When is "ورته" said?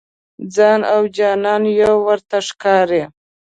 2.07-2.37